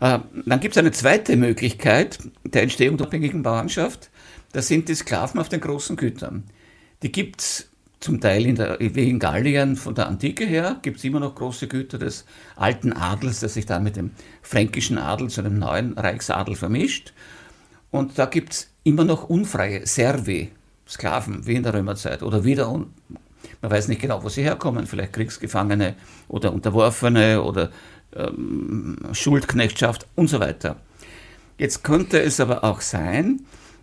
dann 0.01 0.61
gibt 0.61 0.75
es 0.75 0.79
eine 0.79 0.91
zweite 0.91 1.37
Möglichkeit 1.37 2.19
der 2.45 2.63
Entstehung 2.63 2.97
der 2.97 3.07
abhängigen 3.07 3.43
Bauernschaft. 3.43 4.11
Das 4.53 4.69
sind 4.69 4.89
die 4.89 4.95
Sklaven 4.95 5.41
auf 5.41 5.49
den 5.49 5.61
großen 5.61 5.97
Gütern. 5.97 6.45
Die 7.03 7.13
gibt 7.13 7.41
es 7.41 7.69
zum 8.01 8.21
Teil 8.21 8.47
in 8.47 8.57
der, 8.57 8.81
in 8.81 9.19
Gallien 9.21 9.77
von 9.77 9.95
der 9.95 10.09
Antike 10.09 10.45
her, 10.45 10.81
gibt 10.83 10.99
es 10.99 11.05
immer 11.05 11.21
noch 11.21 11.37
große 11.37 11.69
Güter 11.69 11.99
des 11.99 12.25
alten 12.57 12.93
Adels, 12.93 13.41
der 13.41 13.49
sich 13.49 13.65
dann 13.65 13.85
mit 13.85 13.95
dem 13.95 14.11
fränkischen 14.43 14.99
Adel 14.99 15.31
zu 15.31 15.41
einem 15.41 15.59
neuen 15.59 15.97
Reichsadel 15.97 16.57
vermischt. 16.57 17.13
Und 17.93 18.19
da 18.19 18.27
gibt 18.27 18.53
es 18.55 18.72
immer 18.85 19.05
noch 19.05 19.29
unfreie 19.29 19.87
Servi, 19.87 20.51
Sklaven, 20.89 21.47
wie 21.47 21.55
in 21.55 21.63
der 21.63 21.75
Römerzeit, 21.75 22.23
oder 22.23 22.45
wieder, 22.45 22.71
man 22.73 23.71
weiß 23.71 23.89
nicht 23.89 24.01
genau, 24.01 24.23
wo 24.23 24.29
sie 24.29 24.43
herkommen, 24.43 24.87
vielleicht 24.87 25.13
Kriegsgefangene 25.13 25.95
oder 26.29 26.53
Unterworfene 26.53 27.43
oder 27.43 27.71
ähm, 28.15 28.99
Schuldknechtschaft 29.13 30.07
und 30.15 30.29
so 30.29 30.41
weiter. 30.41 30.77
Jetzt 31.59 31.85
könnte 31.85 32.21
es 32.21 32.41
aber 32.41 32.65
auch 32.65 32.81
sein, 32.81 33.43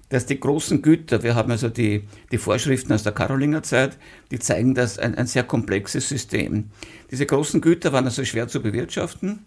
dass 0.10 0.26
die 0.26 0.40
großen 0.40 0.82
Güter, 0.82 1.24
wir 1.24 1.36
haben 1.36 1.52
also 1.52 1.70
die, 1.70 2.08
die 2.32 2.38
Vorschriften 2.38 2.94
aus 2.94 3.04
der 3.04 3.12
Karolingerzeit, 3.12 3.98
die 4.32 4.40
zeigen 4.40 4.74
das 4.74 4.98
ein, 4.98 5.16
ein 5.16 5.28
sehr 5.28 5.44
komplexes 5.44 6.10
System. 6.10 6.72
Diese 7.12 7.26
großen 7.26 7.62
Güter 7.62 7.94
waren 7.94 8.06
also 8.06 8.26
schwer 8.26 8.48
zu 8.48 8.62
bewirtschaften. 8.62 9.46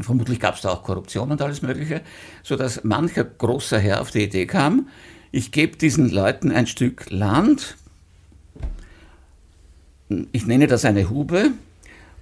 Vermutlich 0.00 0.40
gab 0.40 0.56
es 0.56 0.60
da 0.60 0.70
auch 0.70 0.82
Korruption 0.82 1.30
und 1.30 1.40
alles 1.40 1.62
Mögliche, 1.62 2.02
sodass 2.42 2.84
mancher 2.84 3.24
großer 3.24 3.78
Herr 3.78 4.00
auf 4.00 4.10
die 4.10 4.24
Idee 4.24 4.46
kam, 4.46 4.88
ich 5.32 5.52
gebe 5.52 5.76
diesen 5.76 6.10
Leuten 6.10 6.50
ein 6.50 6.66
Stück 6.66 7.10
Land, 7.10 7.76
ich 10.32 10.46
nenne 10.46 10.66
das 10.66 10.84
eine 10.84 11.10
Hube, 11.10 11.50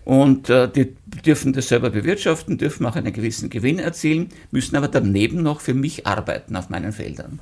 und 0.05 0.51
äh, 0.51 0.69
die 0.69 0.95
dürfen 1.25 1.53
das 1.53 1.69
selber 1.69 1.91
bewirtschaften, 1.91 2.59
dürfen 2.59 2.85
auch 2.87 2.97
einen 2.97 3.13
gewissen 3.13 3.51
Gewinn 3.51 3.79
erzielen, 3.79 4.29
müssen 4.51 4.77
aber 4.77 4.89
daneben 4.89 5.43
noch 5.43 5.61
für 5.61 5.75
mich 5.75 6.07
arbeiten 6.07 6.57
auf 6.57 6.69
meinen 6.69 6.93
Feldern. 6.93 7.41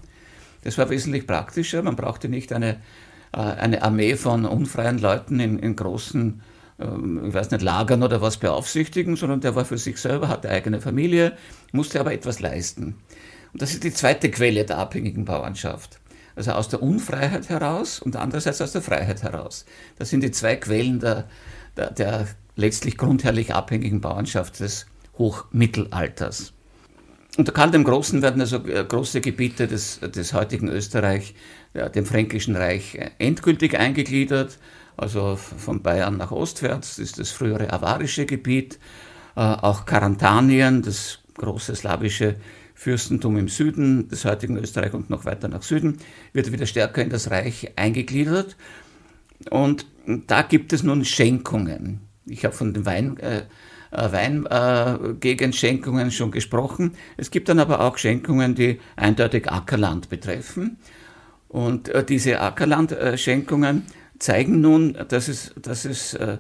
Das 0.63 0.79
war 0.79 0.89
wesentlich 0.91 1.27
praktischer. 1.27 1.83
Man 1.83 1.97
brauchte 1.97 2.29
nicht 2.29 2.53
eine, 2.53 2.77
äh, 3.33 3.39
eine 3.39 3.83
Armee 3.83 4.15
von 4.17 4.45
unfreien 4.45 4.99
Leuten 4.99 5.41
in, 5.41 5.59
in 5.59 5.75
großen, 5.75 6.41
äh, 6.41 6.62
ich 6.79 7.35
weiß 7.35 7.51
nicht, 7.51 7.63
Lagern 7.63 8.03
oder 8.03 8.21
was 8.23 8.39
beaufsichtigen, 8.39 9.17
sondern 9.17 9.41
der 9.41 9.55
war 9.55 9.65
für 9.65 9.79
sich 9.79 9.99
selber, 9.99 10.29
hatte 10.29 10.49
eigene 10.49 10.81
Familie, 10.81 11.37
musste 11.71 12.01
aber 12.01 12.13
etwas 12.13 12.41
leisten. 12.41 12.97
Und 13.53 13.63
das 13.63 13.73
ist 13.73 13.85
die 13.85 13.93
zweite 13.93 14.31
Quelle 14.31 14.65
der 14.65 14.79
abhängigen 14.79 15.25
Bauernschaft. 15.25 16.01
Also 16.35 16.53
aus 16.53 16.69
der 16.69 16.83
Unfreiheit 16.83 17.51
heraus 17.51 18.01
und 18.01 18.17
andererseits 18.17 18.63
aus 18.63 18.73
der 18.73 18.81
Freiheit 18.81 19.23
heraus. 19.23 19.67
Das 19.99 20.09
sind 20.09 20.23
die 20.23 20.31
zwei 20.31 20.57
Quellen 20.57 20.99
der, 20.99 21.29
der, 21.77 21.91
der 21.91 22.27
letztlich 22.57 22.97
grundherrlich 22.97 23.55
abhängigen 23.55 24.01
Bauernschaft 24.01 24.61
des 24.61 24.87
Hochmittelalters. 25.19 26.55
Unter 27.37 27.53
Karl 27.53 27.71
dem 27.71 27.85
Großen 27.85 28.21
werden 28.21 28.41
also 28.41 28.57
äh, 28.67 28.85
große 28.85 29.21
Gebiete 29.21 29.67
des, 29.67 30.01
des 30.01 30.35
heutigen 30.35 30.69
Österreich, 30.69 31.35
ja, 31.73 31.89
dem 31.89 32.05
Fränkischen 32.05 32.57
Reich, 32.57 32.95
äh, 32.95 33.11
endgültig 33.19 33.79
eingegliedert. 33.79 34.59
Also 34.97 35.37
von 35.37 35.83
Bayern 35.83 36.17
nach 36.17 36.31
ostwärts 36.31 36.99
ist 36.99 37.19
das 37.19 37.31
frühere 37.31 37.73
avarische 37.73 38.27
Gebiet. 38.27 38.79
Äh, 39.37 39.41
auch 39.41 39.87
Karantanien, 39.87 40.83
das 40.83 41.21
große 41.37 41.75
slawische 41.75 42.37
Fürstentum 42.75 43.37
im 43.37 43.49
Süden 43.49 44.09
des 44.09 44.25
heutigen 44.25 44.57
Österreich 44.57 44.93
und 44.93 45.09
noch 45.09 45.25
weiter 45.25 45.49
nach 45.49 45.63
Süden, 45.63 45.99
wird 46.33 46.53
wieder 46.53 46.67
stärker 46.67 47.03
in 47.03 47.11
das 47.11 47.31
Reich 47.31 47.73
eingegliedert. 47.77 48.57
Und 49.51 49.87
da 50.27 50.43
gibt 50.43 50.73
es 50.73 50.83
nun 50.83 51.05
Schenkungen. 51.05 52.01
Ich 52.27 52.45
habe 52.45 52.55
von 52.55 52.75
den 52.75 52.85
Wein, 52.87 53.17
äh, 53.19 53.45
äh 53.91 54.13
Weingegenschenkungen 54.13 56.09
äh, 56.09 56.11
schon 56.11 56.31
gesprochen. 56.31 56.97
Es 57.17 57.31
gibt 57.31 57.49
dann 57.49 57.59
aber 57.59 57.81
auch 57.81 57.99
Schenkungen, 57.99 58.55
die 58.55 58.81
eindeutig 58.97 59.51
Ackerland 59.51 60.09
betreffen. 60.09 60.79
Und 61.49 61.89
äh, 61.89 62.05
diese 62.05 62.41
Ackerlandschenkungen 62.41 63.85
zeigen 64.23 64.61
nun, 64.61 64.97
dass 65.09 65.29
es, 65.29 65.53
dass 65.61 65.85
es 65.85 66.15
äh, 66.15 66.39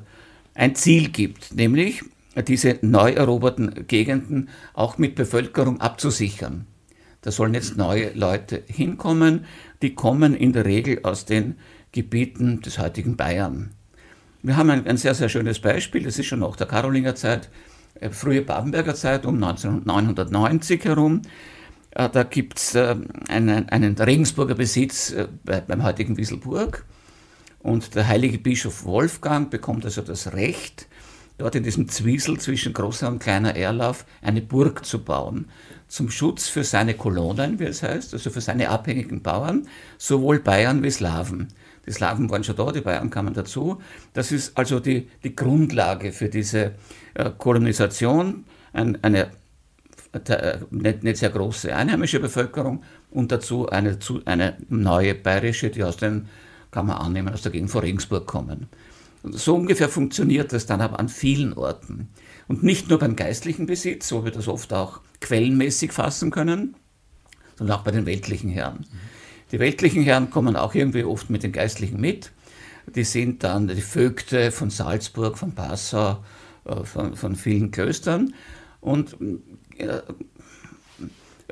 ein 0.54 0.74
Ziel 0.74 1.10
gibt, 1.10 1.54
nämlich 1.54 2.02
diese 2.46 2.78
neu 2.80 3.12
eroberten 3.12 3.86
Gegenden 3.86 4.48
auch 4.72 4.98
mit 4.98 5.16
Bevölkerung 5.16 5.80
abzusichern. 5.80 6.66
Da 7.20 7.30
sollen 7.30 7.54
jetzt 7.54 7.76
neue 7.76 8.12
Leute 8.14 8.62
hinkommen, 8.66 9.44
die 9.82 9.94
kommen 9.94 10.34
in 10.34 10.52
der 10.52 10.64
Regel 10.64 11.00
aus 11.02 11.24
den 11.26 11.56
Gebieten 11.92 12.62
des 12.62 12.78
heutigen 12.78 13.16
Bayern. 13.16 13.70
Wir 14.42 14.56
haben 14.56 14.70
ein, 14.70 14.86
ein, 14.86 14.96
sehr, 14.96 15.14
sehr 15.14 15.28
schönes 15.28 15.60
Beispiel, 15.60 16.04
das 16.04 16.18
ist 16.18 16.26
schon 16.26 16.40
nach 16.40 16.56
der 16.56 16.66
Karolinger 16.66 17.14
Zeit, 17.14 17.50
äh, 18.00 18.10
frühe 18.10 18.42
Babenberger 18.42 18.94
Zeit 18.94 19.26
um 19.26 19.42
1990 19.42 20.84
herum. 20.84 21.22
Äh, 21.90 22.08
da 22.08 22.22
gibt 22.22 22.58
es 22.58 22.76
einen, 22.76 23.68
einen 23.68 23.94
Regensburger 23.96 24.54
Besitz 24.54 25.14
beim 25.44 25.82
heutigen 25.82 26.16
Wieselburg 26.16 26.86
und 27.62 27.94
der 27.94 28.08
heilige 28.08 28.38
Bischof 28.38 28.84
Wolfgang 28.84 29.50
bekommt 29.50 29.84
also 29.84 30.02
das 30.02 30.32
Recht, 30.32 30.86
dort 31.38 31.54
in 31.54 31.62
diesem 31.62 31.88
Zwiesel 31.88 32.38
zwischen 32.38 32.72
großer 32.72 33.08
und 33.08 33.20
kleiner 33.20 33.56
Erlauf 33.56 34.04
eine 34.20 34.42
Burg 34.42 34.84
zu 34.84 35.02
bauen, 35.04 35.46
zum 35.88 36.10
Schutz 36.10 36.48
für 36.48 36.64
seine 36.64 36.94
Kolonen, 36.94 37.58
wie 37.58 37.64
es 37.64 37.82
heißt, 37.82 38.14
also 38.14 38.30
für 38.30 38.40
seine 38.40 38.68
abhängigen 38.68 39.22
Bauern, 39.22 39.68
sowohl 39.98 40.40
Bayern 40.40 40.82
wie 40.82 40.90
Slawen. 40.90 41.48
Die 41.86 41.92
Slawen 41.92 42.30
waren 42.30 42.44
schon 42.44 42.56
da, 42.56 42.70
die 42.70 42.80
Bayern 42.80 43.10
kamen 43.10 43.34
dazu. 43.34 43.80
Das 44.12 44.32
ist 44.32 44.56
also 44.56 44.78
die, 44.78 45.08
die 45.24 45.34
Grundlage 45.34 46.12
für 46.12 46.28
diese 46.28 46.72
äh, 47.14 47.30
Kolonisation, 47.36 48.44
ein, 48.72 49.02
eine 49.02 49.30
äh, 50.12 50.58
nicht, 50.70 51.02
nicht, 51.02 51.16
sehr 51.16 51.30
große 51.30 51.74
einheimische 51.74 52.20
Bevölkerung 52.20 52.82
und 53.10 53.32
dazu 53.32 53.68
eine, 53.68 53.98
eine 54.26 54.56
neue 54.68 55.14
bayerische, 55.14 55.70
die 55.70 55.82
aus 55.82 55.96
den, 55.96 56.28
kann 56.72 56.86
man 56.86 56.96
annehmen, 56.96 57.32
aus 57.32 57.42
der 57.42 57.52
Gegend 57.52 57.70
von 57.70 57.82
Regensburg 57.82 58.26
kommen. 58.26 58.66
So 59.22 59.54
ungefähr 59.54 59.88
funktioniert 59.88 60.52
das 60.52 60.66
dann 60.66 60.80
aber 60.80 60.98
an 60.98 61.08
vielen 61.08 61.52
Orten. 61.52 62.08
Und 62.48 62.64
nicht 62.64 62.88
nur 62.88 62.98
beim 62.98 63.14
geistlichen 63.14 63.66
Besitz, 63.66 64.08
so 64.08 64.24
wir 64.24 64.32
das 64.32 64.48
oft 64.48 64.72
auch 64.72 65.00
quellenmäßig 65.20 65.92
fassen 65.92 66.32
können, 66.32 66.74
sondern 67.56 67.78
auch 67.78 67.84
bei 67.84 67.92
den 67.92 68.06
weltlichen 68.06 68.50
Herren. 68.50 68.84
Die 69.52 69.60
weltlichen 69.60 70.02
Herren 70.02 70.30
kommen 70.30 70.56
auch 70.56 70.74
irgendwie 70.74 71.04
oft 71.04 71.30
mit 71.30 71.44
den 71.44 71.52
Geistlichen 71.52 72.00
mit. 72.00 72.32
Die 72.92 73.04
sind 73.04 73.44
dann 73.44 73.68
die 73.68 73.80
Vögte 73.80 74.50
von 74.50 74.70
Salzburg, 74.70 75.38
von 75.38 75.52
Passau, 75.54 76.24
äh, 76.64 76.82
von, 76.84 77.14
von 77.14 77.36
vielen 77.36 77.70
Klöstern 77.70 78.34
und 78.80 79.16
äh, 79.76 80.00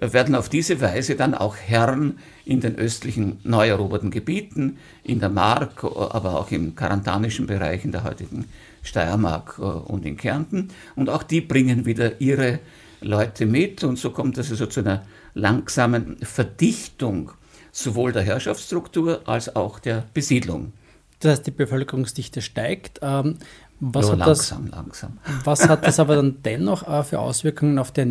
werden 0.00 0.35
auf 0.35 0.49
diese 0.49 0.80
Weise 0.80 1.14
dann 1.14 1.35
auch 1.35 1.57
Herren 1.57 2.19
in 2.45 2.61
den 2.61 2.76
östlichen 2.76 3.38
neu 3.45 3.69
eroberten 3.69 4.11
Gebieten, 4.11 4.78
in 5.04 5.21
der 5.21 5.28
Mark, 5.28 5.85
aber 5.85 6.38
auch 6.38 6.50
im 6.50 6.75
karantanischen 6.75 7.47
Bereich 7.47 7.85
in 7.85 7.92
der 7.92 8.04
heutigen 8.04 8.47
Steiermark 8.83 9.57
äh, 9.59 9.62
und 9.62 10.07
in 10.07 10.16
Kärnten. 10.16 10.69
Und 10.97 11.11
auch 11.11 11.23
die 11.23 11.40
bringen 11.40 11.85
wieder 11.85 12.21
ihre 12.21 12.61
Leute 13.00 13.47
mit 13.47 13.85
und 13.85 13.99
so 13.99 14.11
kommt 14.11 14.37
es 14.38 14.50
also 14.50 14.66
zu 14.66 14.80
einer 14.80 15.02
langsamen 15.35 16.19
Verdichtung 16.23 17.33
sowohl 17.73 18.12
der 18.12 18.23
Herrschaftsstruktur 18.23 19.23
als 19.26 19.54
auch 19.54 19.78
der 19.78 20.04
Besiedlung. 20.12 20.73
Das 21.21 21.33
heißt, 21.33 21.47
die 21.47 21.50
Bevölkerungsdichte 21.50 22.42
steigt. 22.42 23.00
Ähm, 23.02 23.37
was, 23.83 24.07
ja, 24.07 24.12
hat 24.12 24.19
langsam, 24.19 24.64
das, 24.66 24.76
langsam. 24.76 25.19
was 25.45 25.69
hat 25.69 25.87
das 25.87 25.99
aber 25.99 26.16
dann 26.16 26.42
dennoch 26.42 26.87
äh, 26.87 27.02
für 27.02 27.19
Auswirkungen 27.19 27.78
auf 27.78 27.92
die 27.92 28.02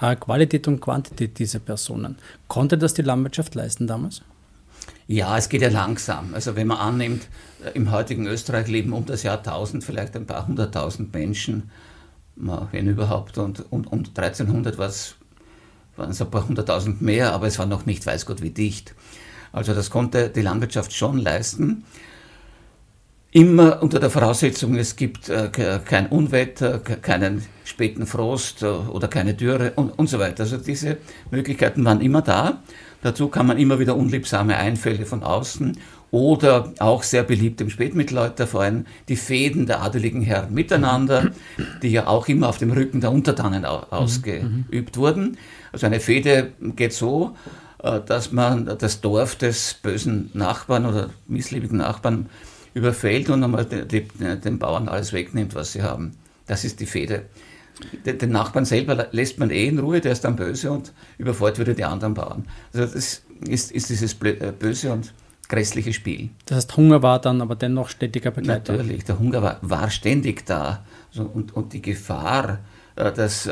Ernährungsqualität 0.00 0.68
und 0.68 0.80
Quantität 0.80 1.38
dieser 1.38 1.58
Personen? 1.58 2.16
Konnte 2.48 2.78
das 2.78 2.94
die 2.94 3.02
Landwirtschaft 3.02 3.54
leisten 3.54 3.86
damals? 3.86 4.22
Ja, 5.06 5.36
es 5.36 5.48
geht 5.48 5.62
ja 5.62 5.68
langsam. 5.68 6.34
Also 6.34 6.56
wenn 6.56 6.68
man 6.68 6.78
annimmt, 6.78 7.28
äh, 7.64 7.70
im 7.70 7.90
heutigen 7.90 8.26
Österreich 8.26 8.68
leben 8.68 8.92
um 8.92 9.06
das 9.06 9.22
Jahr 9.22 9.38
1000 9.38 9.84
vielleicht 9.84 10.16
ein 10.16 10.26
paar 10.26 10.46
hunderttausend 10.46 11.12
Menschen, 11.12 11.70
wenn 12.36 12.86
überhaupt, 12.86 13.36
und 13.36 13.70
um, 13.70 13.86
um 13.86 13.98
1300 13.98 14.78
war 14.78 14.88
es 14.88 15.16
waren 15.96 16.10
es 16.10 16.22
ein 16.22 16.30
paar 16.30 16.48
hunderttausend 16.48 17.02
mehr, 17.02 17.32
aber 17.32 17.46
es 17.46 17.58
war 17.58 17.66
noch 17.66 17.86
nicht 17.86 18.06
weiß 18.06 18.24
Gott 18.26 18.40
wie 18.42 18.50
dicht. 18.50 18.94
Also 19.52 19.74
das 19.74 19.90
konnte 19.90 20.30
die 20.30 20.42
Landwirtschaft 20.42 20.92
schon 20.92 21.18
leisten. 21.18 21.84
Immer 23.32 23.80
unter 23.80 24.00
der 24.00 24.10
Voraussetzung, 24.10 24.74
es 24.74 24.96
gibt 24.96 25.28
äh, 25.28 25.50
kein 25.84 26.08
Unwetter, 26.08 26.80
keinen 26.80 27.42
späten 27.64 28.04
Frost 28.04 28.64
äh, 28.64 28.66
oder 28.66 29.06
keine 29.06 29.34
Dürre 29.34 29.72
und, 29.76 29.96
und 29.96 30.08
so 30.08 30.18
weiter. 30.18 30.42
Also 30.42 30.56
diese 30.56 30.96
Möglichkeiten 31.30 31.84
waren 31.84 32.00
immer 32.00 32.22
da. 32.22 32.60
Dazu 33.02 33.28
kann 33.28 33.46
man 33.46 33.56
immer 33.56 33.78
wieder 33.78 33.94
unliebsame 33.94 34.56
Einfälle 34.56 35.06
von 35.06 35.22
außen 35.22 35.78
oder 36.10 36.72
auch 36.80 37.04
sehr 37.04 37.22
beliebt 37.22 37.60
im 37.60 37.70
Spätmittelalter 37.70 38.48
vor 38.48 38.62
allem 38.62 38.84
die 39.08 39.14
Fäden 39.14 39.66
der 39.66 39.80
adeligen 39.80 40.22
Herren 40.22 40.52
miteinander, 40.52 41.30
die 41.82 41.88
ja 41.90 42.08
auch 42.08 42.26
immer 42.26 42.48
auf 42.48 42.58
dem 42.58 42.72
Rücken 42.72 43.00
der 43.00 43.12
Untertanen 43.12 43.64
ausgeübt 43.64 44.96
wurden. 44.96 45.38
Also 45.70 45.86
eine 45.86 46.00
Fehde 46.00 46.52
geht 46.60 46.92
so, 46.92 47.36
äh, 47.82 48.00
dass 48.04 48.32
man 48.32 48.76
das 48.76 49.00
Dorf 49.00 49.36
des 49.36 49.74
bösen 49.74 50.30
Nachbarn 50.34 50.84
oder 50.84 51.10
missliebigen 51.28 51.78
Nachbarn 51.78 52.26
überfällt 52.74 53.30
und 53.30 53.42
einmal 53.42 53.64
den 53.64 54.58
Bauern 54.58 54.88
alles 54.88 55.12
wegnimmt, 55.12 55.54
was 55.54 55.72
sie 55.72 55.82
haben. 55.82 56.12
Das 56.46 56.64
ist 56.64 56.80
die 56.80 56.86
Fehde. 56.86 57.26
Den 58.04 58.30
Nachbarn 58.30 58.64
selber 58.64 59.08
lässt 59.12 59.38
man 59.38 59.50
eh 59.50 59.66
in 59.66 59.78
Ruhe, 59.78 60.00
der 60.00 60.12
ist 60.12 60.22
dann 60.22 60.36
böse 60.36 60.70
und 60.70 60.92
überfordert 61.18 61.60
wieder 61.60 61.74
die 61.74 61.84
anderen 61.84 62.14
Bauern. 62.14 62.46
Also 62.72 62.84
das 62.84 62.94
ist, 62.94 63.70
ist 63.72 63.88
dieses 63.88 64.20
äh, 64.22 64.52
böse 64.58 64.92
und 64.92 65.14
grässliche 65.48 65.92
Spiel. 65.92 66.30
Das 66.46 66.56
heißt, 66.58 66.76
Hunger 66.76 67.02
war 67.02 67.20
dann 67.20 67.40
aber 67.40 67.56
dennoch 67.56 67.88
stetiger 67.88 68.30
Begleiter? 68.30 68.74
Natürlich, 68.74 69.04
der 69.04 69.18
Hunger 69.18 69.42
war, 69.42 69.58
war 69.62 69.90
ständig 69.90 70.44
da. 70.44 70.84
Also, 71.08 71.22
und, 71.22 71.56
und 71.56 71.72
die 71.72 71.80
Gefahr, 71.80 72.58
äh, 72.96 73.10
dass 73.12 73.48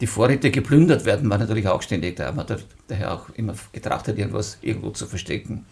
die 0.00 0.06
Vorräte 0.06 0.50
geplündert 0.50 1.04
werden, 1.04 1.30
war 1.30 1.38
natürlich 1.38 1.68
auch 1.68 1.82
ständig 1.82 2.16
da. 2.16 2.30
Man 2.32 2.46
hat 2.46 2.64
daher 2.88 3.14
auch 3.14 3.28
immer 3.30 3.54
getrachtet, 3.72 4.18
irgendwas 4.18 4.58
irgendwo 4.60 4.90
zu 4.90 5.06
verstecken, 5.06 5.66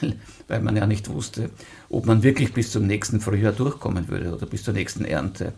weil, 0.00 0.16
weil 0.48 0.60
man 0.60 0.76
ja 0.76 0.86
nicht 0.86 1.08
wusste, 1.08 1.50
ob 1.88 2.06
man 2.06 2.22
wirklich 2.22 2.52
bis 2.52 2.70
zum 2.70 2.86
nächsten 2.86 3.20
Frühjahr 3.20 3.52
durchkommen 3.52 4.08
würde 4.08 4.34
oder 4.34 4.46
bis 4.46 4.64
zur 4.64 4.74
nächsten 4.74 5.04
Ernte. 5.04 5.52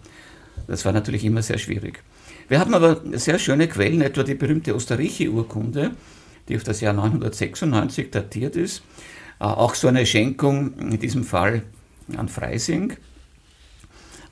Das 0.67 0.85
war 0.85 0.93
natürlich 0.93 1.25
immer 1.25 1.43
sehr 1.43 1.59
schwierig. 1.59 2.02
Wir 2.49 2.59
haben 2.59 2.75
aber 2.75 3.00
sehr 3.12 3.38
schöne 3.38 3.69
Quellen, 3.69 4.00
etwa 4.00 4.23
die 4.23 4.35
berühmte 4.35 4.75
Osterrichi-Urkunde, 4.75 5.93
die 6.49 6.57
auf 6.57 6.64
das 6.64 6.81
Jahr 6.81 6.93
996 6.93 8.11
datiert 8.11 8.57
ist. 8.57 8.83
Äh, 9.38 9.45
auch 9.45 9.75
so 9.75 9.88
eine 9.88 10.05
Schenkung, 10.05 10.76
in 10.79 10.99
diesem 10.99 11.25
Fall 11.25 11.62
an 12.17 12.29
Freising 12.29 12.97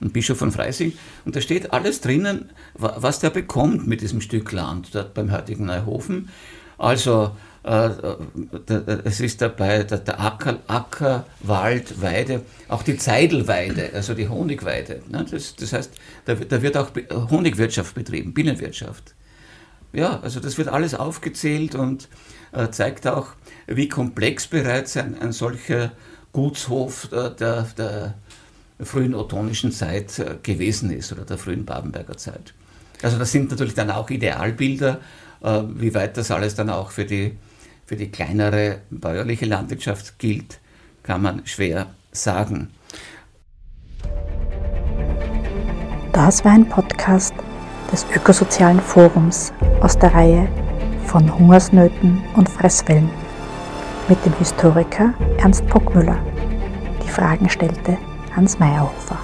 ein 0.00 0.10
Bischof 0.10 0.38
von 0.38 0.52
Freising. 0.52 0.92
Und 1.24 1.36
da 1.36 1.40
steht 1.40 1.72
alles 1.72 2.00
drinnen, 2.00 2.50
was 2.74 3.20
der 3.20 3.30
bekommt 3.30 3.86
mit 3.86 4.00
diesem 4.00 4.20
Stück 4.20 4.52
Land 4.52 4.94
dort 4.94 5.14
beim 5.14 5.32
heutigen 5.32 5.66
Neuhofen. 5.66 6.28
Also 6.76 7.36
es 7.68 9.20
ist 9.20 9.42
dabei 9.42 9.82
der, 9.82 10.18
Acker, 10.18 10.58
Acker, 10.68 11.26
Wald, 11.40 12.00
Weide, 12.00 12.42
auch 12.68 12.82
die 12.82 12.96
Zeidelweide, 12.96 13.90
also 13.92 14.14
die 14.14 14.28
Honigweide. 14.28 15.02
Ne? 15.08 15.26
Das, 15.30 15.54
das 15.54 15.72
heißt, 15.74 15.92
da, 16.24 16.34
da 16.34 16.62
wird 16.62 16.76
auch 16.78 16.90
Honigwirtschaft 17.30 17.94
betrieben, 17.94 18.32
Bienenwirtschaft. 18.32 19.14
Ja, 19.92 20.20
also 20.20 20.40
das 20.40 20.56
wird 20.56 20.68
alles 20.68 20.94
aufgezählt 20.94 21.74
und 21.74 22.08
äh, 22.52 22.70
zeigt 22.70 23.06
auch, 23.06 23.28
wie 23.66 23.88
komplex 23.88 24.46
bereits 24.46 24.96
ein, 24.96 25.20
ein 25.20 25.32
solcher 25.32 25.92
Gutshof 26.32 27.10
äh, 27.12 27.30
der, 27.30 27.66
der 27.76 28.14
frühen 28.80 29.14
ottonischen 29.14 29.72
Zeit 29.72 30.18
äh, 30.18 30.36
gewesen 30.42 30.90
ist 30.90 31.12
oder 31.12 31.24
der 31.24 31.36
frühen 31.36 31.64
Babenberger 31.64 32.16
Zeit. 32.16 32.54
Also 33.02 33.18
das 33.18 33.32
sind 33.32 33.50
natürlich 33.50 33.74
dann 33.74 33.90
auch 33.90 34.08
Idealbilder, 34.08 35.00
äh, 35.42 35.62
wie 35.74 35.94
weit 35.94 36.16
das 36.16 36.30
alles 36.30 36.54
dann 36.54 36.70
auch 36.70 36.90
für 36.90 37.04
die, 37.04 37.36
für 37.88 37.96
die 37.96 38.10
kleinere 38.10 38.82
bäuerliche 38.90 39.46
Landwirtschaft 39.46 40.18
gilt, 40.18 40.60
kann 41.02 41.22
man 41.22 41.46
schwer 41.46 41.86
sagen. 42.12 42.68
Das 46.12 46.44
war 46.44 46.52
ein 46.52 46.68
Podcast 46.68 47.32
des 47.90 48.04
Ökosozialen 48.14 48.78
Forums 48.78 49.54
aus 49.80 49.98
der 49.98 50.12
Reihe 50.12 50.46
von 51.06 51.34
Hungersnöten 51.38 52.22
und 52.36 52.46
Fresswellen 52.46 53.08
mit 54.06 54.22
dem 54.26 54.34
Historiker 54.34 55.14
Ernst 55.38 55.66
Bockmüller. 55.68 56.18
Die 57.02 57.08
Fragen 57.08 57.48
stellte 57.48 57.96
Hans 58.36 58.58
Meyerhofer. 58.58 59.18